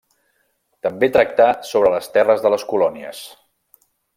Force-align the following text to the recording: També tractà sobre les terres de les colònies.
També 0.87 1.09
tractà 1.17 1.47
sobre 1.73 1.91
les 1.97 2.09
terres 2.17 2.43
de 2.47 2.53
les 2.57 2.65
colònies. 2.73 3.25